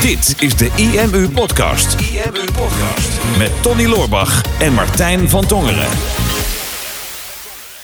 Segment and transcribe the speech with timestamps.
[0.00, 2.00] Dit is de IMU Podcast.
[2.00, 3.38] IMU Podcast.
[3.38, 5.88] Met Tony Loorbach en Martijn van Tongeren.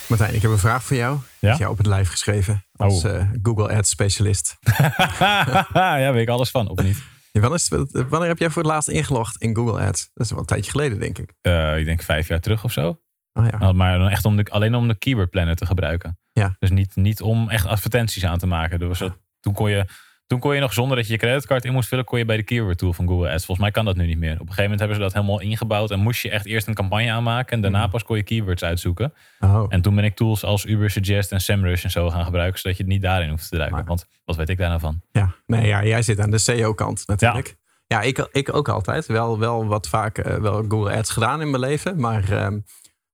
[0.07, 1.17] Martijn, ik heb een vraag voor jou.
[1.39, 1.51] Ja?
[1.51, 3.15] Is jou op het lijf geschreven als Oh.
[3.15, 4.57] eh, Google Ads specialist.
[5.73, 7.03] ja, weet ik alles van, of niet?
[7.31, 10.09] Ja, wanneer, is het- wanneer heb jij voor het laatst ingelogd in Google Ads?
[10.13, 11.33] Dat is wel een tijdje geleden, denk ik.
[11.41, 12.99] Eh, ik denk vijf jaar terug of zo.
[13.33, 13.71] Oh ja.
[13.71, 16.19] Maar dan echt om de, alleen om de keyword planner te gebruiken.
[16.31, 16.55] Ja.
[16.59, 18.79] Dus niet, niet om echt advertenties aan te maken.
[18.79, 19.85] Dus dat, toen, kon je,
[20.27, 22.37] toen kon je nog zonder dat je je creditcard in moest vullen, kon je bij
[22.37, 23.45] de keyword tool van Google Ads.
[23.45, 24.33] Volgens mij kan dat nu niet meer.
[24.33, 26.73] Op een gegeven moment hebben ze dat helemaal ingebouwd en moest je echt eerst een
[26.73, 29.13] campagne aanmaken en daarna pas kon je keywords uitzoeken.
[29.39, 29.65] Oh.
[29.69, 32.77] En toen ben ik tools als Uber Suggest en SEMrush en zo gaan gebruiken, zodat
[32.77, 33.77] je het niet daarin hoeft te druiken.
[33.77, 35.01] Maar- Want wat weet ik daar nou van?
[35.11, 37.55] Ja, nee, ja, jij zit aan de SEO-kant natuurlijk.
[37.87, 39.05] Ja, ik, ik ook altijd.
[39.05, 41.99] Wel, wel wat vaak eh, wel Google Ads gedaan in mijn leven.
[41.99, 42.59] Maar ehm,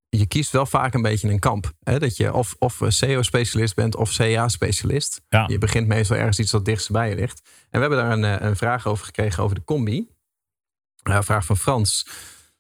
[0.10, 1.72] je kiest wel vaak een beetje een kamp.
[1.84, 2.00] Hè?
[2.00, 5.22] Dat je of, of SEO-specialist bent of CA-specialist.
[5.30, 5.44] Ja.
[5.48, 7.42] Je begint meestal ergens iets dat dichtst bij je ligt.
[7.70, 10.08] En we hebben daar een, eh, een vraag over gekregen over de combi.
[11.04, 12.08] Eh, Een vraag van Frans.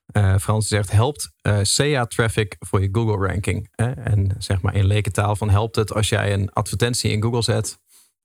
[0.06, 3.68] Eh, Frans zegt, helpt eh SEA-traffic voor je Google-ranking?
[3.76, 7.80] En zeg maar in lekentaal van, helpt het als jij een advertentie in Google zet...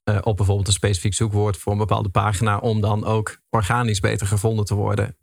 [0.04, 2.58] eh, op bijvoorbeeld een specifiek zoekwoord voor een bepaalde pagina...
[2.58, 5.16] om dan ook organisch beter gevonden te worden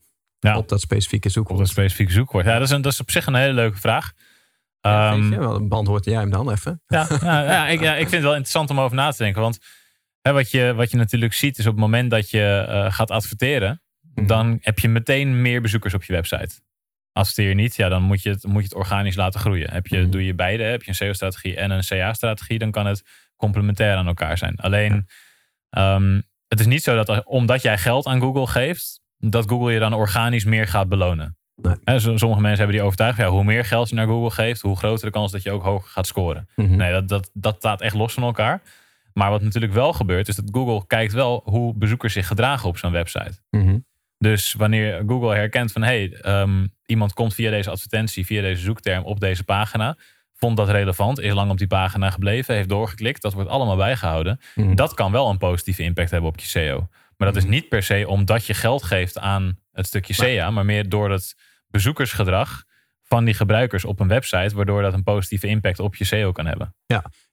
[0.50, 0.58] Ja.
[0.58, 1.60] op dat specifieke Op zoekwoord?
[1.60, 2.46] een specifiek zoekwoord.
[2.46, 4.12] Ja, dat is, een, dat is op zich een hele leuke vraag.
[4.82, 6.82] Ja, je, wel, een beantwoord jij hem dan even.
[6.88, 9.42] Ja, ja, ja, ik, ja, ik vind het wel interessant om over na te denken.
[9.42, 9.60] Want
[10.22, 13.12] hè, wat, je, wat je natuurlijk ziet is op het moment dat je eh, gaat
[13.12, 13.82] adverteren,
[14.16, 14.26] Mhm.
[14.28, 16.50] dan heb je meteen meer bezoekers op je website.
[17.12, 19.72] Adverteer je niet, ja, dan moet je, het, moet je het organisch laten groeien.
[19.72, 20.10] Heb je, Mhm.
[20.10, 23.04] Doe je beide, heb je een SEO-strategie en een CA-strategie, dan kan het
[23.36, 24.56] complementair aan elkaar zijn.
[24.56, 25.08] Alleen,
[25.70, 29.80] ehm, het is niet zo dat omdat jij geld aan Google geeft, dat Google je
[29.80, 31.36] dan organisch meer gaat belonen.
[31.56, 32.00] Nee.
[32.00, 35.06] Sommige mensen hebben die overtuiging, ja, hoe meer geld je naar Google geeft, hoe groter
[35.06, 36.48] de kans dat je ook hoger gaat scoren.
[36.56, 36.76] Mhm.
[36.76, 38.62] Nee, dat, dat, dat staat echt los van elkaar.
[39.14, 42.78] Maar wat natuurlijk wel gebeurt, is dat Google kijkt wel hoe bezoekers zich gedragen op
[42.78, 43.40] zo'n website.
[43.50, 43.78] Mhm.
[44.18, 49.04] Dus wanneer Google herkent van hey, ehm, iemand komt via deze advertentie, via deze zoekterm
[49.04, 49.98] op deze pagina,
[50.36, 54.40] vond dat relevant, is lang op die pagina gebleven, heeft doorgeklikt, dat wordt allemaal bijgehouden.
[54.56, 54.76] Mhm.
[54.76, 56.88] Dat kan wel een positieve impact hebben op je SEO.
[57.22, 60.66] Maar dat is niet per se omdat je geld geeft aan het stukje SEA, maar
[60.66, 61.36] meer door het
[61.68, 62.64] bezoekersgedrag
[63.04, 66.46] van die gebruikers op een website, waardoor dat een positieve impact op je SEO kan
[66.46, 66.76] hebben.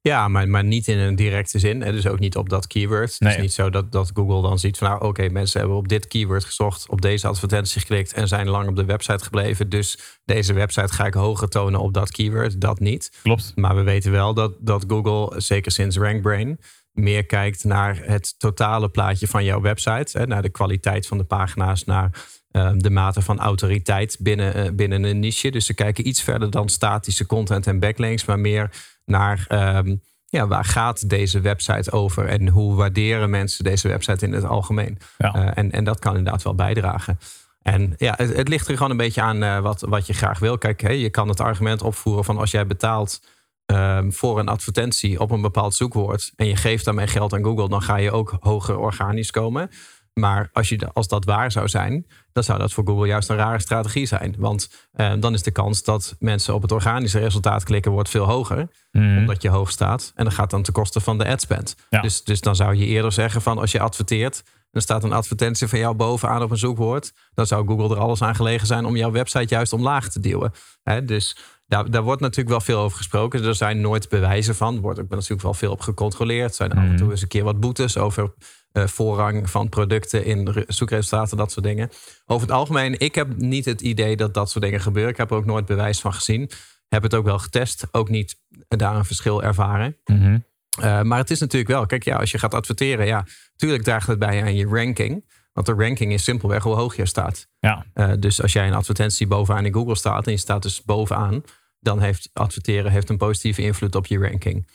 [0.00, 1.80] Ja, maar, maar niet in een directe zin.
[1.80, 3.10] Dus ook niet op dat keyword.
[3.10, 3.34] Het Nee.
[3.34, 4.88] is niet zo dat, dat Google dan ziet van...
[4.88, 6.88] nou, oké, mensen hebben op dit keyword gezocht...
[6.88, 9.68] op deze advertentie geklikt en zijn lang op de website gebleven.
[9.68, 12.60] Dus deze website ga ik hoger tonen op dat keyword.
[12.60, 13.18] Dat niet.
[13.22, 13.52] Klopt.
[13.54, 16.58] Maar we weten wel dat, dat Google, zeker sinds RankBrain...
[16.98, 20.18] meer kijkt naar het totale plaatje van jouw website.
[20.18, 20.26] Hè?
[20.26, 25.04] Naar de kwaliteit van de pagina's, naar eh, de mate van autoriteit binnen, eh, binnen
[25.04, 25.50] een niche.
[25.50, 28.24] Dus ze kijken iets verder dan statische content en backlinks...
[28.24, 28.70] maar meer
[29.04, 32.26] naar ehm, ja, waar gaat deze website over...
[32.28, 34.98] en hoe waarderen mensen deze website in het algemeen.
[35.18, 35.34] Ja.
[35.34, 37.18] Eh, en, en dat kan inderdaad wel bijdragen.
[37.62, 40.38] En ja, het, het ligt er gewoon een beetje aan eh, wat, wat je graag
[40.38, 40.58] wil.
[40.58, 43.20] Kijk, hè, je kan het argument opvoeren van als jij betaalt
[43.68, 47.68] ehm, voor een advertentie op een bepaald zoekwoord en je geeft daarmee geld aan Google,
[47.68, 49.70] dan ga je ook hoger organisch komen.
[50.14, 53.36] Maar als, je, als dat waar zou zijn, dan zou dat voor Google juist een
[53.36, 54.34] rare strategie zijn.
[54.38, 58.24] Want eh, dan is de kans dat mensen op het organische resultaat klikken wordt veel
[58.24, 59.18] hoger Mhm.
[59.18, 60.12] omdat je hoog staat.
[60.14, 61.76] En dat gaat dan ten koste van de adspend.
[61.90, 62.00] Ja.
[62.00, 64.42] Dus, dus dan zou je eerder zeggen van als je adverteert...
[64.70, 67.12] er staat een advertentie van jou bovenaan op een zoekwoord...
[67.34, 70.52] dan zou Google er alles aan gelegen zijn om jouw website juist omlaag te duwen.
[70.82, 71.36] Hè, dus
[71.68, 73.44] daar, daar wordt natuurlijk wel veel over gesproken.
[73.44, 74.74] Er zijn nooit bewijzen van.
[74.74, 76.48] Er wordt ook natuurlijk wel veel op gecontroleerd.
[76.48, 78.32] Er zijn af en toe eens een keer wat boetes over
[78.72, 81.90] eh, voorrang van producten in re- zoekresultaten, dat soort dingen.
[82.26, 85.12] Over het algemeen, ik heb niet het idee dat dat soort dingen gebeuren.
[85.12, 86.50] Ik heb er ook nooit bewijs van gezien.
[86.88, 88.36] Heb het ook wel getest, ook niet
[88.68, 89.96] daar een verschil ervaren.
[90.04, 90.38] Mhm.
[90.82, 93.26] Uh, maar het is natuurlijk wel, kijk, ja, als je gaat adverteren, ja,
[93.56, 95.24] tuurlijk draagt het bij aan je ranking.
[95.58, 97.48] Want de ranking is simpelweg hoe hoog je staat.
[97.58, 97.86] Ja.
[97.94, 101.42] Uh, dus als jij een advertentie bovenaan in Google staat en je staat dus bovenaan,
[101.80, 104.68] dan heeft adverteren heeft een positieve invloed op je ranking.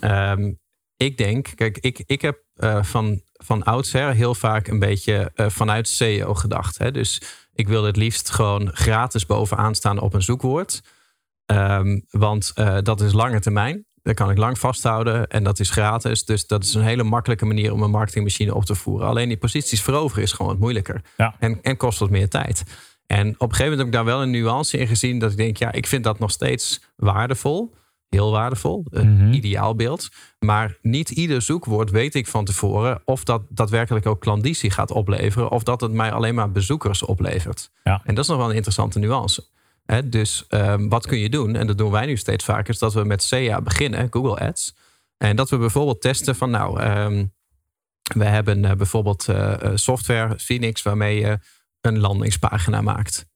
[0.00, 0.58] Um,
[0.96, 5.48] ik denk, kijk, ik, ik heb uh, van, van oudsher heel vaak een beetje uh,
[5.48, 6.78] vanuit SEO gedacht.
[6.78, 6.90] Hè?
[6.90, 7.22] Dus
[7.52, 10.82] ik wil het liefst gewoon gratis bovenaan staan op een zoekwoord.
[11.46, 13.86] Um, want dat is lange termijn.
[14.02, 16.24] Dat kan ik lang vasthouden en dat is gratis.
[16.24, 19.08] Dus dat is een hele makkelijke manier om een marketingmachine op te voeren.
[19.08, 21.00] Alleen die posities veroveren is gewoon wat moeilijker.
[21.16, 21.34] Ja.
[21.38, 22.62] En, en kost wat meer tijd.
[23.06, 25.18] En op een gegeven moment heb ik daar wel een nuance in gezien.
[25.18, 27.74] Dat ik denk, ja, ik vind dat nog steeds waardevol.
[28.08, 28.84] Heel waardevol.
[28.90, 29.32] Een Mhm.
[29.32, 30.08] ideaalbeeld.
[30.38, 33.02] Maar niet ieder zoekwoord weet ik van tevoren...
[33.04, 35.50] of dat daadwerkelijk ook klandizie gaat opleveren...
[35.50, 37.70] of dat het mij alleen maar bezoekers oplevert.
[37.84, 38.00] Ja.
[38.04, 39.44] En dat is nog wel een interessante nuance.
[40.04, 41.56] Dus um, wat kun je doen?
[41.56, 42.68] En dat doen wij nu steeds vaker...
[42.68, 44.74] is dat we met SEA beginnen, Google Ads.
[45.16, 46.50] En dat we bijvoorbeeld testen van...
[46.50, 47.32] nou, um,
[48.14, 51.38] We hebben uh, bijvoorbeeld uh, software, Phoenix, waarmee je
[51.80, 53.26] een landingspagina maakt.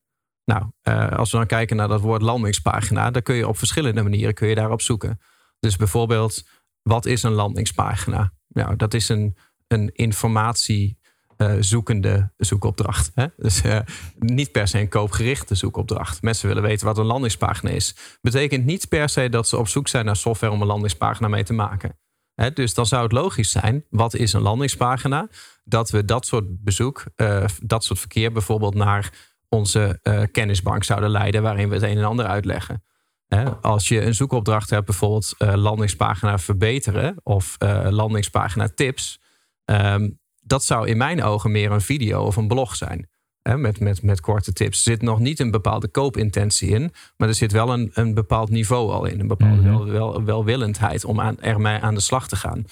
[0.44, 0.70] Nou,
[1.16, 4.48] als we dan kijken naar dat woord landingspagina, dan kun je op verschillende manieren kun
[4.48, 5.20] je daarop zoeken.
[5.60, 6.42] Dus bijvoorbeeld,
[6.82, 8.32] wat is een landingspagina?
[8.48, 9.36] Nou, dat is een,
[9.66, 10.98] een informatie
[11.38, 13.10] uh, zoekende zoekopdracht.
[13.14, 13.26] Hè?
[13.36, 13.78] Dus uh,
[14.18, 16.22] niet per se een koopgerichte zoekopdracht.
[16.22, 17.96] Mensen willen weten wat een landingspagina is.
[18.20, 21.44] Betekent niet per se dat ze op zoek zijn naar software om een landingspagina mee
[21.44, 21.98] te maken.
[22.34, 22.52] Hè?
[22.52, 25.28] Dus dan zou het logisch zijn, wat is een landingspagina?
[25.64, 29.12] Dat we dat soort bezoek, uh, dat soort verkeer bijvoorbeeld naar
[29.48, 29.98] onze
[30.32, 32.84] kennisbank zouden leiden, waarin we het een en ander uitleggen.
[33.26, 33.50] Hè?
[33.50, 37.56] Als je een zoekopdracht hebt, bijvoorbeeld landingspagina verbeteren of
[37.88, 39.20] landingspagina tips.
[39.64, 43.08] Um, dat zou in mijn ogen meer een video of een blog zijn.
[43.42, 44.76] Hè, met, met, met korte tips.
[44.76, 46.92] Er zit nog niet een bepaalde koopintentie in.
[47.16, 49.20] Maar er zit wel een, een bepaald niveau al in.
[49.20, 52.64] Een bepaalde mm wel, wel, welwillendheid om aan, ermee aan de slag te gaan.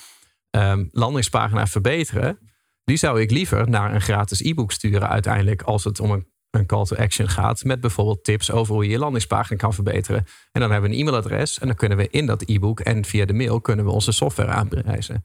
[0.50, 2.38] Um, landingspagina verbeteren.
[2.84, 5.62] Die zou ik liever naar een gratis e-book sturen uiteindelijk.
[5.62, 7.64] Als het om een, een call to action gaat.
[7.64, 10.26] Met bijvoorbeeld tips over hoe je je landingspagina kan verbeteren.
[10.52, 11.58] En dan hebben we een e-mailadres.
[11.58, 14.50] En dan kunnen we in dat e-book en via de mail kunnen we onze software
[14.50, 15.24] aanprijzen.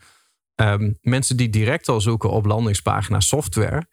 [0.62, 3.88] Um, mensen die direct al zoeken op landingspagina software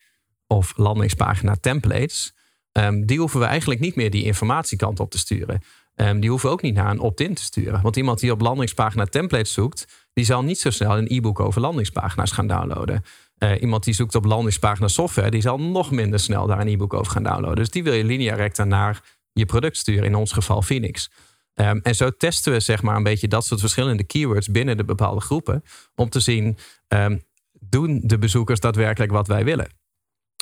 [0.47, 2.35] of landingspagina templates,
[2.73, 5.63] um, die hoeven we eigenlijk niet meer die informatiekant op te sturen.
[5.95, 7.83] Um, die hoeven ook niet naar een opt-in te sturen.
[7.83, 11.61] Want iemand die op landingspagina templates zoekt, die zal niet zo snel een e-book over
[11.61, 13.03] landingspagina's gaan downloaden.
[13.39, 16.95] Uh, iemand die zoekt op landingspagina software, die zal nog minder snel daar een e-book
[16.95, 17.57] over gaan downloaden.
[17.57, 19.03] Dus die wil je linea recta naar
[19.33, 21.11] je product sturen, in ons geval Phoenix.
[21.55, 24.85] Um, en zo testen we zeg maar een beetje dat soort verschillende keywords binnen de
[24.85, 25.65] bepaalde groepen.
[25.95, 26.57] Om te zien,
[26.89, 27.23] um,
[27.61, 29.69] doen de bezoekers daadwerkelijk wat wij willen?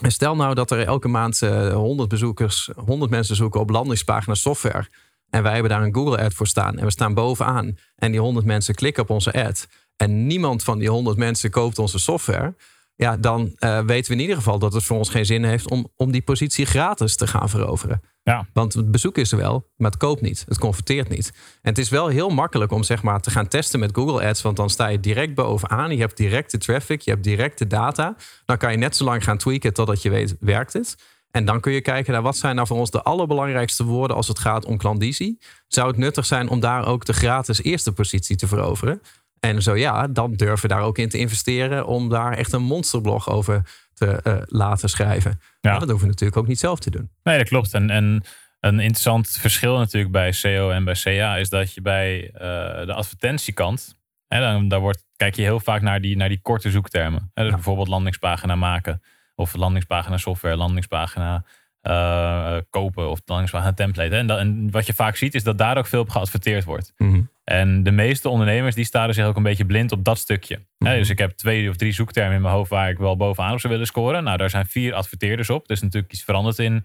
[0.02, 3.70] En stel nou dat er elke maand uh, eh, 100 bezoekers, 100 mensen zoeken op
[3.70, 4.88] landingspagina software.
[5.30, 6.78] En wij hebben daar een Google ad voor staan.
[6.78, 7.78] En we staan bovenaan.
[7.96, 9.68] En die 100 mensen klikken op onze ad.
[9.96, 12.54] En niemand van die 100 mensen koopt onze software.
[12.96, 15.70] Ja, dan uh, weten we in ieder geval dat het voor ons geen zin heeft
[15.70, 18.02] om, om die positie gratis te gaan veroveren.
[18.24, 18.46] Ja.
[18.52, 20.44] Want het bezoek is er wel, maar het koopt niet.
[20.48, 21.32] Het converteert niet.
[21.34, 24.42] En het is wel heel makkelijk om zeg maar, te gaan testen met Google Ads.
[24.42, 25.90] Want dan sta je direct bovenaan.
[25.90, 28.16] Je hebt direct de traffic, je hebt direct de data.
[28.44, 30.96] Dan kan je net zo lang gaan tweaken totdat je weet, werkt het?
[31.30, 34.28] En dan kun je kijken naar wat zijn nou voor ons de allerbelangrijkste woorden als
[34.28, 35.38] het gaat om klandizie.
[35.66, 39.02] Zou het nuttig zijn om daar ook de gratis eerste positie te veroveren?
[39.40, 42.62] En zo ja, dan durven we daar ook in te investeren om daar echt een
[42.62, 43.62] monsterblog over
[44.02, 45.30] te uh, laten schrijven.
[45.60, 45.70] Ja.
[45.70, 47.10] Maar dat hoeven we natuurlijk ook niet zelf te doen.
[47.22, 47.74] Nee, dat klopt.
[47.74, 48.24] En, en
[48.60, 52.40] een interessant verschil natuurlijk bij SEO en bij CA is dat je bij uh,
[52.86, 56.70] de advertentiekant, hè, dan, daar wordt, kijk je heel vaak naar die, naar die korte
[56.70, 57.30] zoektermen.
[57.34, 57.56] Hè, dus ja.
[57.56, 59.02] bijvoorbeeld landingspagina maken
[59.34, 61.44] of landingspagina software, landingspagina
[61.82, 64.14] uh, kopen of landingspagina template.
[64.14, 64.18] Hè.
[64.18, 66.92] En, dat, en, wat je vaak ziet is dat daar ook veel op geadverteerd wordt.
[66.96, 67.30] Mm -hmm.
[67.44, 70.60] En de meeste ondernemers die staren zich ook een beetje blind op dat stukje.
[70.78, 70.88] -hmm.
[70.88, 73.60] dus ik heb twee of drie zoektermen in mijn hoofd waar ik wel bovenaan op
[73.60, 74.24] zou willen scoren.
[74.24, 75.68] Nou, daar zijn vier adverteerders op.
[75.68, 76.84] Dus natuurlijk iets veranderd in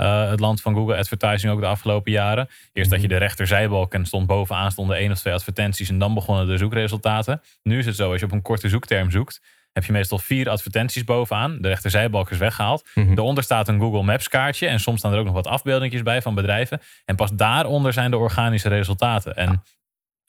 [0.00, 2.48] uh, het land van Google Advertising ook de afgelopen jaren.
[2.72, 6.14] Eerst dat je de rechterzijbalk en stond bovenaan stonden één of twee advertenties en dan
[6.14, 7.40] begonnen de zoekresultaten.
[7.62, 9.40] Nu is het zo, als je op een korte zoekterm zoekt,
[9.72, 11.58] heb je meestal vier advertenties bovenaan.
[11.60, 12.88] De rechterzijbalk is weggehaald.
[12.94, 14.66] Mm Daaronder staat een Google Maps kaartje.
[14.66, 16.80] En soms staan er ook nog wat afbeeldingjes bij van bedrijven.
[17.04, 19.36] En pas daaronder zijn de organische resultaten.
[19.36, 19.62] En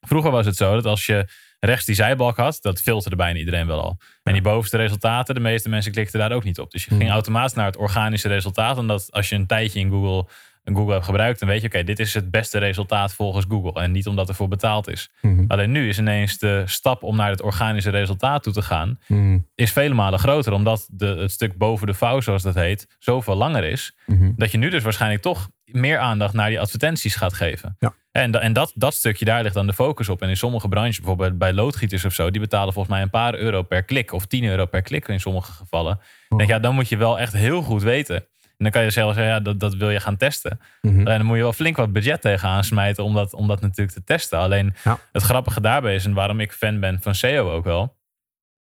[0.00, 1.28] vroeger was het zo dat als je
[1.60, 3.98] rechts die zijbalk had, dat filterde bijna iedereen wel al.
[4.22, 6.70] En die bovenste resultaten, de meeste mensen klikten daar ook niet op.
[6.70, 8.78] Dus je ging automatisch naar het organische resultaat.
[8.78, 10.26] Omdat als je een tijdje in Google
[10.64, 13.82] Google hebt gebruikt, dan weet je, oké, dit is het beste resultaat volgens Google.
[13.82, 15.10] En niet omdat er voor betaald is.
[15.20, 15.44] Mhm.
[15.48, 19.38] Alleen nu is ineens de stap om naar het organische resultaat toe te gaan, mhm.
[19.54, 20.52] is vele malen groter.
[20.52, 23.94] Omdat de, het stuk boven de vouw, zoals dat heet, zoveel langer is.
[24.36, 27.76] Dat je nu dus waarschijnlijk toch meer aandacht naar die advertenties gaat geven.
[27.78, 27.94] Ja.
[28.12, 30.22] En, en dat, dat stukje, daar ligt dan de focus op.
[30.22, 33.34] En in sommige branches, bijvoorbeeld bij loodgieters of zo, die betalen volgens mij een paar
[33.34, 36.00] euro per klik of 10 euro per klik in sommige gevallen.
[36.28, 36.38] Oh.
[36.38, 38.24] Denk, ja, dan moet je wel echt heel goed weten
[38.60, 40.60] en dan kan je zelf zeggen, ja, dat, dat wil je gaan testen.
[40.80, 43.60] Mm En dan moet je wel flink wat budget tegenaan smijten om dat, om dat
[43.60, 44.38] natuurlijk te testen.
[44.38, 44.74] Alleen
[45.12, 47.96] het grappige daarbij is, en waarom ik fan ben van SEO ook wel,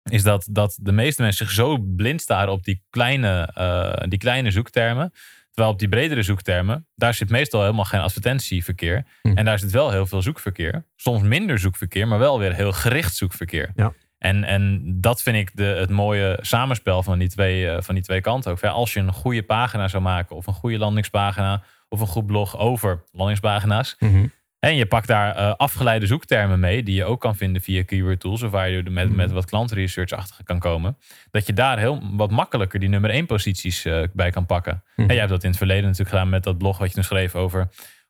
[0.04, 4.20] is dat, dat de meeste mensen zich zo blind staren op die kleine, uh, die
[4.20, 5.12] kleine zoektermen.
[5.58, 9.06] Terwijl op die bredere zoektermen, daar zit meestal helemaal geen advertentieverkeer.
[9.22, 9.38] Mhm.
[9.38, 10.86] En daar zit wel heel veel zoekverkeer.
[10.96, 13.72] Soms minder zoekverkeer, maar wel weer heel gericht zoekverkeer.
[13.76, 13.94] Ja.
[14.18, 18.04] En, en dat vind ik de, het mooie samenspel van die, twee, uh, van die
[18.04, 18.64] twee kanten ook.
[18.64, 22.58] Als je een goede pagina zou maken, of een goede landingspagina, of een goed blog
[22.58, 23.96] over landingspagina's.
[24.00, 27.84] Mm En je pakt daar uh, afgeleide zoektermen mee, die je ook kan vinden via
[27.84, 30.98] keyword tools, of waar je met, met wat klantresearch achter kan komen.
[31.32, 34.84] Dat je daar heel wat makkelijker die nummer één posities uh, bij kan pakken.
[34.96, 36.94] Mm En jij hebt dat in het verleden natuurlijk gedaan met dat blog wat je
[36.94, 37.70] toen schreef over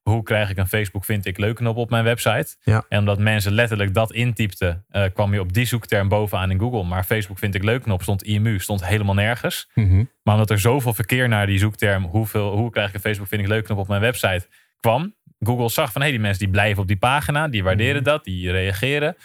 [0.10, 2.56] hoe krijg ik een Facebook vind ik leuk knop op mijn website.
[2.64, 2.86] Ja.
[2.90, 6.84] En omdat mensen letterlijk dat intypten, eh, kwam je op die zoekterm bovenaan in Google.
[6.84, 9.70] Maar Facebook vind ik leuk knop stond IMU, stond helemaal nergens.
[9.74, 10.04] Mhm.
[10.24, 13.42] Maar omdat er zoveel verkeer naar die zoekterm, hoeveel, hoe krijg ik een Facebook vind
[13.42, 14.48] ik leuk knop op mijn website,
[14.80, 15.16] kwam.
[15.40, 18.52] Google zag van hé, die mensen die blijven op die pagina, die waarderen dat, die
[18.52, 19.16] reageren.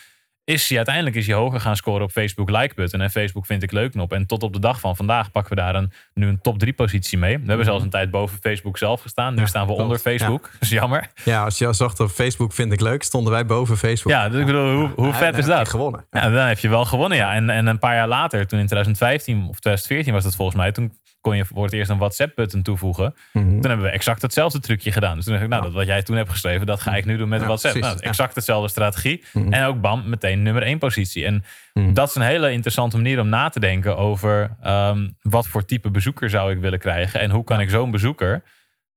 [0.44, 3.62] Is hij uiteindelijk is hij hoger gaan scoren op Facebook like button en Facebook vind
[3.62, 4.12] ik leuk knop.
[4.12, 6.72] En tot op de dag van vandaag pakken we daar een, nu een top 3
[6.72, 7.38] positie mee.
[7.38, 9.34] We hebben zelfs een tijd boven Facebook zelf gestaan.
[9.34, 9.82] Nu Ja, staan we klopt.
[9.82, 10.42] onder Facebook.
[10.52, 11.08] Dat is jammer.
[11.24, 14.12] Ja, als je zocht op Facebook vind ik leuk, stonden wij boven Facebook.
[14.12, 15.68] Ja, dus ik bedoel, hoe, hoe Ja, vet is je dat?
[15.68, 16.04] gewonnen.
[16.10, 17.34] Ja, dan heb je wel gewonnen, ja.
[17.34, 20.72] En, en een paar jaar later, toen in 2015 of 2014 was dat volgens mij,
[20.72, 20.92] toen
[21.22, 23.14] kon je voor het eerst een WhatsApp-button toevoegen.
[23.32, 23.44] Mhm.
[23.44, 25.14] Toen hebben we exact hetzelfde trucje gedaan.
[25.16, 27.16] Dus toen dacht ik, nou, dat wat jij toen hebt geschreven, dat ga ik nu
[27.16, 27.74] doen met Ja, WhatsApp.
[27.74, 29.24] precies, Nou, exact dezelfde strategie.
[29.32, 29.52] Mhm.
[29.52, 31.24] En ook bam, meteen nummer één positie.
[31.24, 31.92] En Mhm.
[31.92, 35.90] dat is een hele interessante manier om na te denken over ehm, wat voor type
[35.90, 37.20] bezoeker zou ik willen krijgen.
[37.20, 38.42] En hoe kan ik zo'n bezoeker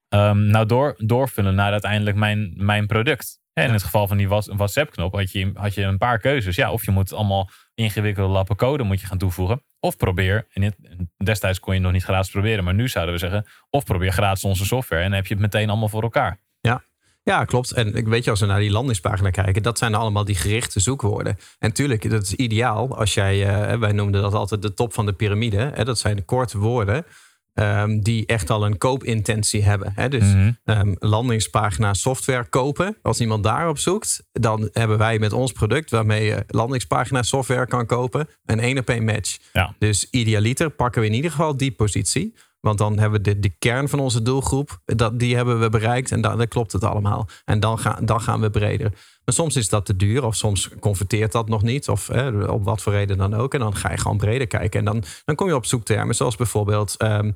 [0.09, 3.39] ehm, nou door, doorvullen naar uiteindelijk mijn, mijn product.
[3.53, 6.55] En in het geval van die Whats- WhatsApp-knop had je, had je een paar keuzes.
[6.55, 9.61] Ja, of je moet allemaal ingewikkelde lappen code moet je gaan toevoegen.
[9.85, 10.75] Of probeer, en
[11.17, 14.43] destijds kon je nog niet gratis proberen, maar nu zouden we zeggen, of probeer gratis
[14.43, 16.39] onze software en dan heb je het meteen allemaal voor elkaar.
[17.25, 17.71] Ja, klopt.
[17.71, 21.37] En weet je, als we naar die landingspagina kijken, dat zijn allemaal die gerichte zoekwoorden.
[21.59, 25.05] En tuurlijk, dat is ideaal als jij, eh, wij noemden dat altijd de top van
[25.05, 25.83] de piramide.
[25.83, 27.05] Dat zijn korte woorden
[27.55, 29.91] ehm, die echt al een koopintentie hebben.
[29.95, 30.09] Hè.
[30.09, 30.51] Dus Mhm.
[30.65, 32.97] ehm, landingspagina software kopen.
[33.01, 37.85] Als iemand daarop zoekt, dan hebben wij met ons product waarmee je landingspagina software kan
[37.85, 39.37] kopen, een één op één match.
[39.53, 39.75] Ja.
[39.79, 42.33] Dus idealiter pakken we in ieder geval die positie.
[42.65, 46.11] Want dan hebben we de, de kern van onze doelgroep, dat, die hebben we bereikt
[46.11, 47.27] en dan, klopt het allemaal.
[47.45, 48.89] En dan, gaan dan gaan we breder.
[49.25, 51.89] Maar soms is dat te duur of soms converteert dat nog niet.
[51.89, 53.53] Of eh, op wat voor reden dan ook.
[53.53, 54.79] En dan ga je gewoon breder kijken.
[54.79, 56.97] En dan, dan kom je op zoektermen zoals bijvoorbeeld...
[56.97, 57.31] ehm,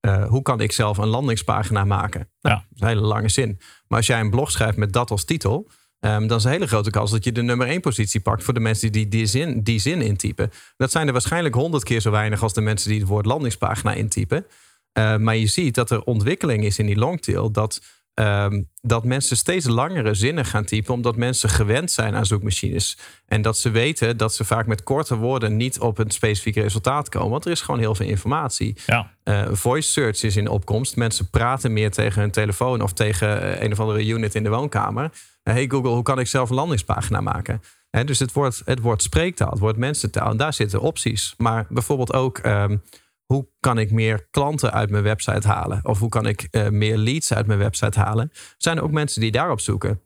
[0.00, 2.28] eh, hoe kan ik zelf een landingspagina maken?
[2.40, 2.60] Nou, Ja.
[2.60, 3.58] dat is een hele lange zin.
[3.88, 5.70] Maar als jij een blog schrijft met dat als titel...
[6.04, 8.42] ehm, dan is een hele grote kans dat je de nummer één positie pakt...
[8.42, 10.50] voor de mensen die die zin, die zin intypen.
[10.76, 12.42] Dat zijn er waarschijnlijk honderd keer zo weinig...
[12.42, 14.46] als de mensen die het woord landingspagina intypen.
[14.92, 17.50] Eh, maar je ziet dat er ontwikkeling is in die longtail...
[17.50, 17.80] dat,
[18.14, 20.94] ehm, dat mensen steeds langere zinnen gaan typen...
[20.94, 22.98] omdat mensen gewend zijn aan zoekmachines.
[23.26, 25.56] En dat ze weten dat ze vaak met korte woorden...
[25.56, 27.30] niet op een specifiek resultaat komen.
[27.30, 28.76] Want er is gewoon heel veel informatie.
[28.86, 30.96] Ja, Eh, voice search is in opkomst.
[30.96, 34.48] Mensen praten meer tegen hun telefoon of tegen eh, een of andere unit in de
[34.48, 35.10] woonkamer.
[35.42, 37.62] Eh, hey Google, hoe kan ik zelf een landingspagina maken?
[37.90, 40.30] Hè, dus het wordt, het wordt spreektaal, het wordt mensentaal.
[40.30, 41.34] En daar zitten opties.
[41.36, 42.76] Maar bijvoorbeeld ook, ehm,
[43.24, 45.80] hoe kan ik meer klanten uit mijn website halen?
[45.82, 48.30] Of hoe kan ik eh, meer leads uit mijn website halen?
[48.58, 50.00] Zijn er ook mensen die daarop zoeken?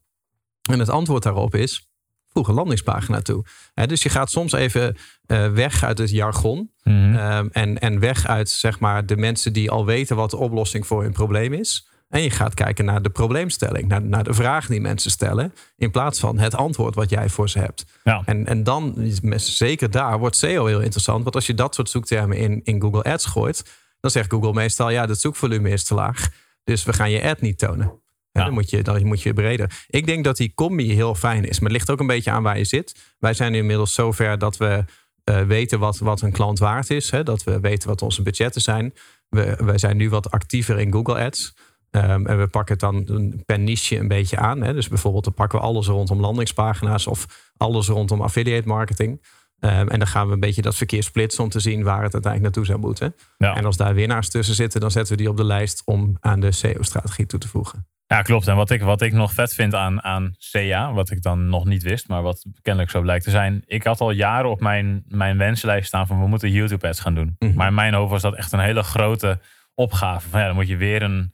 [0.70, 1.88] En het antwoord daarop is,
[2.28, 3.44] voeg een landingspagina toe.
[3.74, 4.96] Dus je gaat soms even
[5.26, 6.72] eh, weg uit het jargon.
[6.82, 7.14] Mhm.
[7.14, 10.86] Ehm, en, en weg uit zeg maar, de mensen die al weten wat de oplossing
[10.86, 11.88] voor hun probleem is.
[12.08, 15.54] En je gaat kijken naar de probleemstelling, naar, naar de vraag die mensen stellen.
[15.76, 17.84] In plaats van het antwoord wat jij voor ze hebt.
[18.04, 18.22] ja.
[18.24, 18.94] En, en dan,
[19.36, 21.22] zeker daar, wordt SEO heel interessant.
[21.22, 23.64] Want als je dat soort zoektermen in, in Google Ads gooit,
[24.00, 26.28] dan zegt Google meestal: ja, het zoekvolume is te laag.
[26.64, 27.86] Dus we gaan je ad niet tonen.
[27.86, 28.44] Ja, Ja.
[28.44, 29.84] Dan, moet je, dan moet je breder.
[29.88, 31.60] Ik denk dat die combi heel fijn is.
[31.60, 33.14] Maar het ligt ook een beetje aan waar je zit.
[33.18, 34.84] Wij zijn nu inmiddels zover dat we
[35.24, 37.10] eh, weten wat, wat een klant waard is.
[37.10, 37.22] Hè?
[37.22, 38.94] Dat we weten wat onze budgetten zijn.
[39.28, 41.54] We, wij zijn nu wat actiever in Google Ads.
[41.90, 44.62] Ehm, en we pakken het dan per niche een beetje aan.
[44.62, 44.72] Hè?
[44.72, 49.22] Dus bijvoorbeeld dan pakken we alles rondom landingspagina's of alles rondom affiliate marketing.
[49.60, 52.12] Ehm, en dan gaan we een beetje dat verkeer splitsen om te zien waar het
[52.12, 53.14] uiteindelijk naartoe zou moeten.
[53.38, 53.56] Ja.
[53.56, 56.40] En als daar winnaars tussen zitten, dan zetten we die op de lijst om aan
[56.40, 57.86] de SEO-strategie toe te voegen.
[58.06, 58.48] Ja, klopt.
[58.48, 61.64] En wat ik, wat ik nog vet vind aan, aan CA, wat ik dan nog
[61.64, 63.62] niet wist, maar wat kennelijk zo blijkt te zijn.
[63.66, 67.14] Ik had al jaren op mijn, mijn wenslijst staan van we moeten YouTube ads gaan
[67.14, 67.36] doen.
[67.38, 67.54] Mhm.
[67.54, 69.40] Maar in mijn hoofd was dat echt een hele grote
[69.74, 70.28] opgave.
[70.28, 71.32] Van, ja, dan moet je weer een,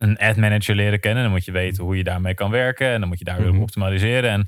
[0.00, 1.22] een ad manager leren kennen.
[1.22, 2.86] Dan moet je weten hoe je daarmee kan werken.
[2.88, 3.62] En dan moet je daar weer op Mhm.
[3.62, 4.30] optimaliseren.
[4.30, 4.46] En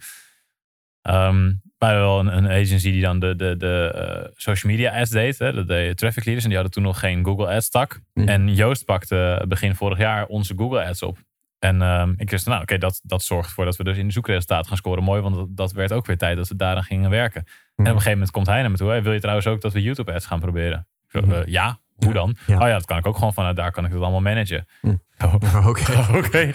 [1.03, 5.01] ehm wij hadden wel een, een agency die dan de, de, de eh, social media
[5.01, 5.39] ads deed.
[5.39, 6.45] Hè, dat deed traffic leaders.
[6.45, 8.01] En die hadden toen nog geen Google ads tak.
[8.15, 8.29] Mhm.
[8.29, 11.19] En Joost pakte begin vorig jaar onze Google ads op.
[11.59, 14.13] En ehm, ik wist, nou oké, dat, dat zorgt ervoor dat we dus in de
[14.13, 15.03] zoekresultaten gaan scoren.
[15.05, 17.41] Mooi, want dat, dat werd ook weer tijd dat we daaraan gingen werken.
[17.45, 18.89] En op een gegeven moment komt hij naar me toe.
[18.89, 20.87] Hey, wil je trouwens ook dat we YouTube ads gaan proberen?
[21.09, 21.33] Zo, Mhm.
[21.33, 22.37] eh, ja, hoe dan?
[22.47, 22.55] Ja.
[22.55, 24.67] Oh ja, dat kan ik ook gewoon vanuit daar kan ik het allemaal managen.
[24.81, 24.95] Mhm.
[25.25, 25.35] Oh,
[26.25, 26.51] Oké.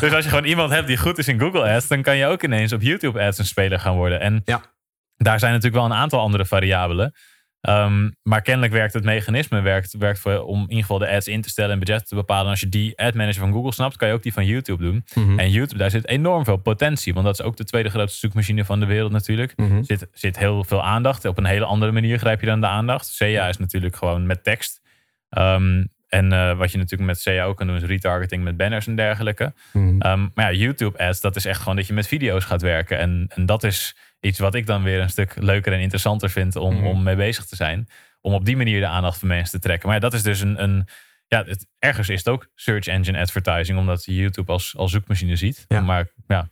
[0.00, 2.26] Dus als je gewoon iemand hebt die goed is in Google Ads, dan kan je
[2.26, 4.20] ook ineens op YouTube Ads een speler gaan worden.
[4.20, 4.62] En Ja.
[5.16, 7.14] daar zijn natuurlijk wel een aantal andere variabelen.
[7.60, 11.28] Ehm, maar kennelijk werkt het mechanisme werkt, werkt voor, om in ieder geval de ads
[11.28, 12.44] in te stellen en budget te bepalen.
[12.44, 14.82] En als je die ad manager van Google snapt, kan je ook die van YouTube
[14.82, 15.04] doen.
[15.14, 15.38] Mhm.
[15.38, 17.14] En YouTube, daar zit enorm veel potentie.
[17.14, 19.52] Want dat is ook de tweede grootste zoekmachine van de wereld natuurlijk.
[19.56, 19.82] Mhm.
[19.82, 21.24] Zit, zit heel veel aandacht.
[21.24, 23.14] Op een hele andere manier grijp je dan de aandacht.
[23.18, 24.80] CA is natuurlijk gewoon met tekst.
[25.28, 28.96] Ehm, en eh, wat je natuurlijk met CAO kan doen is retargeting met banners en
[28.96, 29.54] dergelijke.
[29.72, 30.00] Hmm.
[30.00, 32.98] Ehm, maar ja, YouTube ads, dat is echt gewoon dat je met video's gaat werken.
[32.98, 36.56] En, en dat is iets wat ik dan weer een stuk leuker en interessanter vind
[36.56, 36.86] om, Mhm.
[36.86, 37.88] om mee bezig te zijn.
[38.20, 39.86] Om op die manier de aandacht van mensen te trekken.
[39.88, 40.88] Maar ja, dat is dus een, een
[41.28, 45.36] ja, het, ergens is het ook search engine advertising, omdat je YouTube als, als zoekmachine
[45.36, 45.64] ziet.
[45.68, 45.80] Ja.
[45.80, 46.48] Maar ja,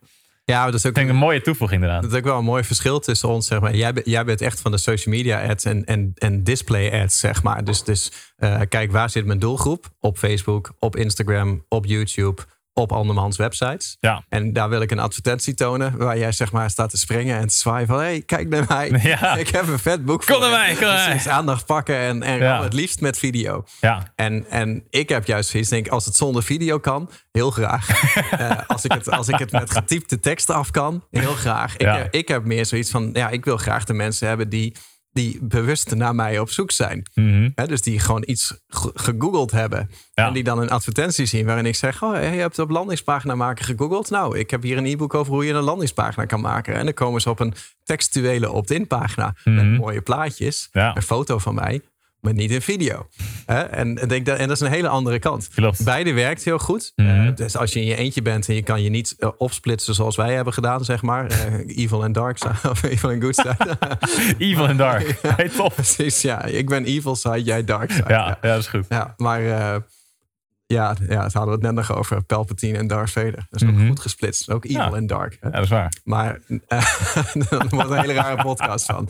[0.46, 2.02] Ja, dat is ook ik denk een mooie toevoeging eraan.
[2.02, 3.74] Dat is ook wel een mooi verschil tussen ons, zeg maar.
[3.74, 7.18] Jij, bent- jij bent echt van de social media ads en, en, en display ads,
[7.18, 7.64] zeg maar.
[7.64, 9.88] Dus, dus eh, kijk, waar zit mijn doelgroep?
[10.00, 12.42] Op Facebook, op Instagram, op YouTube,
[12.74, 13.96] op andermans websites.
[14.00, 14.24] Ja.
[14.28, 17.46] En daar wil ik een advertentie tonen waar jij zeg maar staat te springen en
[17.48, 17.96] te zwaaien van...
[17.98, 18.88] hé, hey, kijk naar mij.
[19.02, 19.36] Ja.
[19.36, 20.56] Ik heb een vet boek Kom voor naar je.
[20.56, 21.32] mij, kom naar mij.
[21.32, 22.62] Aandacht pakken en, en Ja.
[22.62, 23.64] het liefst met video.
[23.80, 27.50] Ja, En, en ik heb juist zoiets, denk ik, als het zonder video kan, heel
[27.50, 27.88] graag.
[28.30, 31.72] Eh, als, ik het, als ik het met getypte teksten af kan, heel graag.
[31.74, 31.96] Ik, Ja.
[31.96, 34.76] heb- ik heb meer zoiets van, ja, ik wil graag de mensen hebben die,
[35.14, 37.02] die bewust naar mij op zoek zijn.
[37.14, 37.50] Mhm.
[37.66, 39.90] Dus die gewoon iets ge- gegoogeld hebben.
[40.14, 40.26] Ja.
[40.26, 42.02] En die dan een advertentie zien waarin ik zeg...
[42.02, 44.11] Oh, je hebt op landingspagina maken gegoogeld.
[44.11, 46.75] Nou, ik heb hier een e-book over hoe je een landingspagina kan maken.
[46.75, 47.54] En dan komen ze op een
[47.85, 49.35] textuele opt-in pagina...
[49.44, 49.75] met Mhm.
[49.75, 50.97] mooie plaatjes, Ja.
[50.97, 51.80] een foto van mij...
[52.24, 53.06] maar niet een video.
[53.46, 53.60] Hè?
[53.60, 55.48] En, denk dat, en dat is een hele andere kant.
[55.54, 55.84] Klopt.
[55.84, 56.92] Beide werkt heel goed.
[56.96, 57.08] Mhm.
[57.26, 59.94] Eh, dus als je in je eentje bent en je kan je niet eh, opsplitsen
[59.94, 61.26] zoals wij hebben gedaan, zeg maar.
[61.26, 63.78] eh, evil en dark side, of evil en good side.
[64.46, 65.14] Evil and Dark.
[65.36, 65.74] Hey, top.
[65.74, 66.44] Precies, ja.
[66.44, 68.04] Ik ben evil side, jij dark side.
[68.08, 68.86] Ja, ja, dat is goed.
[68.88, 69.76] Ja, maar uh,
[70.66, 72.23] ja, ja, het hadden we het net nog over.
[72.23, 73.47] Palpatine en Darth Vader.
[73.50, 73.80] Dat is Mhm.
[73.80, 74.50] ook goed gesplitst.
[74.50, 74.92] Ook evil Ja.
[74.92, 75.37] en dark.
[75.40, 75.47] Hè?
[75.49, 75.92] Ja, dat is waar.
[76.04, 76.59] Maar uh,
[77.50, 79.09] er wordt een hele rare podcast van.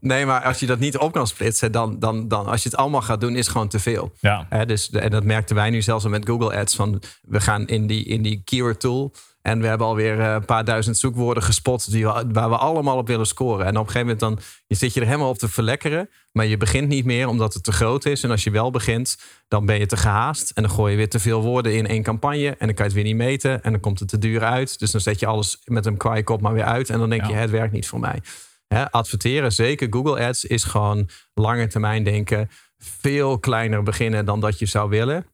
[0.00, 2.78] Nee, maar als je dat niet op kan splitsen, dan, dan, dan als je het
[2.78, 4.12] allemaal gaat doen, is het gewoon te veel.
[4.20, 6.74] Ja, Hè, dus, en dat merkten wij nu zelfs al met Google Ads.
[6.76, 9.14] Van, we gaan in die, in die keyword tool.
[9.46, 13.06] En we hebben alweer eh, een paar duizend zoekwoorden gespot die waar we allemaal op
[13.06, 13.66] willen scoren.
[13.66, 16.10] En op een gegeven moment dan je zit je er helemaal op te verlekkeren.
[16.32, 18.22] Maar je begint niet meer omdat het te groot is.
[18.22, 20.50] En als je wel begint, dan ben je te gehaast.
[20.50, 22.48] En dan gooi je weer te veel woorden in één campagne.
[22.48, 23.62] En dan kan je het weer niet meten.
[23.62, 24.78] En dan komt het te duur uit.
[24.78, 26.90] Dus dan zet je alles met een kwaaie kop maar weer uit.
[26.90, 27.28] En dan denk Ja.
[27.28, 28.20] je, het werkt niet voor mij.
[28.68, 32.50] Hè, adverteren, zeker Google Ads, is gewoon lange termijn denken.
[32.78, 35.26] Veel kleiner beginnen dan dat je zou willen.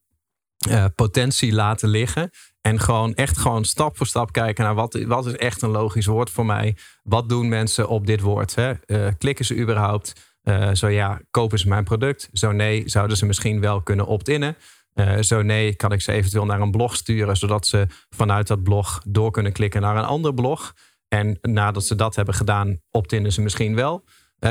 [0.69, 2.30] Eh, potentie laten liggen.
[2.60, 6.06] En gewoon echt gewoon stap voor stap kijken naar wat, wat is echt een logisch
[6.06, 6.76] woord voor mij.
[7.02, 8.54] Wat doen mensen op dit woord?
[8.54, 8.73] Hè?
[8.73, 10.36] Eh, klikken ze überhaupt?
[10.42, 12.28] Eh, zo ja, kopen ze mijn product?
[12.32, 14.56] Zo nee, zouden ze misschien wel kunnen opt-innen?
[14.94, 18.62] Eh, zo nee, kan ik ze eventueel naar een blog sturen, zodat ze vanuit dat
[18.62, 20.75] blog door kunnen klikken naar een ander blog.
[21.08, 24.04] En nadat ze dat hebben gedaan, opt-innen ze misschien wel.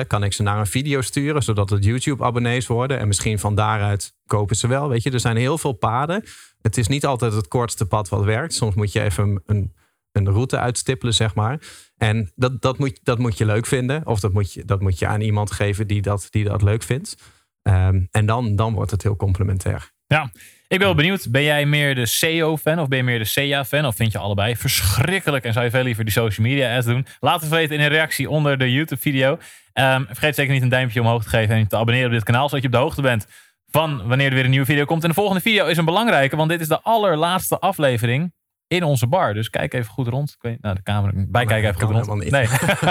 [0.07, 2.99] Kan ik ze naar een video sturen, zodat het YouTube-abonnees worden.
[2.99, 4.89] En misschien van daaruit kopen ze wel.
[4.89, 6.23] Weet je, er zijn heel veel paden.
[6.61, 8.53] Het is niet altijd het kortste pad wat werkt.
[8.53, 9.73] Soms moet je even een,
[10.11, 11.61] een route uitstippelen, zeg maar.
[11.97, 14.05] En dat, dat, moet, dat moet je leuk vinden.
[14.05, 16.83] Of dat moet je, dat moet je aan iemand geven die dat, die dat leuk
[16.83, 17.15] vindt.
[17.61, 19.91] Ehm, en dan, dan wordt het heel complementair.
[20.13, 20.29] Ja,
[20.67, 21.31] ik ben wel benieuwd.
[21.31, 23.85] Ben jij meer de SEO-fan of ben je meer de SEA-fan?
[23.85, 27.05] Of vind je allebei verschrikkelijk en zou je veel liever die social media ads doen?
[27.19, 29.37] Laat het weten in een reactie onder de YouTube-video.
[29.73, 32.49] Ehm, vergeet zeker niet een duimpje omhoog te geven en te abonneren op dit kanaal,
[32.49, 33.27] zodat je op de hoogte bent
[33.71, 35.03] van wanneer er weer een nieuwe video komt.
[35.03, 38.33] En de volgende video is een belangrijke, want dit is de allerlaatste aflevering
[38.67, 39.33] in onze bar.
[39.33, 40.29] Dus kijk even goed rond.
[40.29, 42.23] Ik weet, nou, de camera, bijkijken even kan goed rond.
[42.23, 42.47] helemaal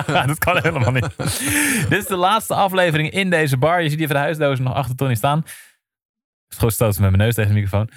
[0.07, 1.17] Nee, dat kan helemaal niet.
[1.91, 3.83] dit is de laatste aflevering in deze bar.
[3.83, 5.45] Je ziet hier van de huisdozen nog achter Tony staan.
[6.49, 7.89] Gewoon stoten met mijn neus tegen de microfoon.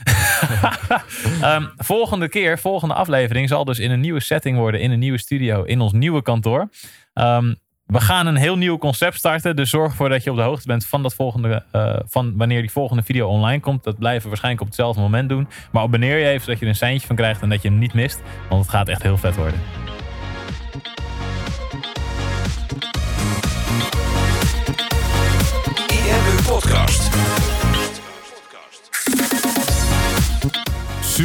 [1.42, 4.82] Ehm, volgende keer, volgende aflevering, zal dus in een nieuwe setting worden.
[4.82, 6.70] In een nieuwe studio, in ons nieuwe kantoor.
[7.14, 7.54] Ehm,
[7.92, 9.56] we gaan een heel nieuw concept starten.
[9.56, 12.62] Dus zorg ervoor dat je op de hoogte bent van, dat volgende, eh, van wanneer
[12.62, 13.84] die volgende video online komt.
[13.84, 15.48] Dat blijven we waarschijnlijk op hetzelfde moment doen.
[15.72, 17.78] Maar abonneer je even zodat je er een seintje van krijgt en dat je hem
[17.78, 18.22] niet mist.
[18.50, 19.81] Want het gaat echt heel vet worden.